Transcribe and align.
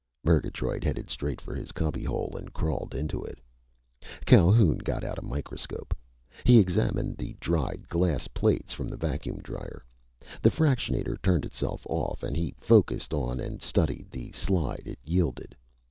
Murgatroyd 0.23 0.83
headed 0.83 1.11
straight 1.11 1.39
for 1.39 1.53
his 1.53 1.71
cubbyhole 1.71 2.35
and 2.35 2.51
crawled 2.53 2.95
into 2.95 3.21
it. 3.23 3.37
Calhoun 4.25 4.79
got 4.79 5.03
out 5.03 5.19
a 5.19 5.21
microscope. 5.21 5.95
He 6.43 6.57
examined 6.57 7.17
the 7.17 7.35
dried 7.39 7.87
glass 7.87 8.27
plates 8.27 8.73
from 8.73 8.87
the 8.87 8.97
vacuum 8.97 9.37
drier. 9.43 9.83
The 10.41 10.49
fractionator 10.49 11.21
turned 11.21 11.45
itself 11.45 11.85
off 11.87 12.23
and 12.23 12.35
he 12.35 12.55
focused 12.59 13.13
on 13.13 13.39
and 13.39 13.61
studied 13.61 14.09
the 14.09 14.31
slide 14.31 14.87
it 14.87 14.97
yielded. 15.03 15.55